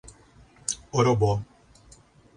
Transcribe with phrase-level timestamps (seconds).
[0.99, 1.31] Orobó